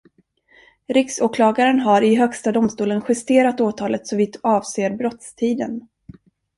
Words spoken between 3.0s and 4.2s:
justerat åtalet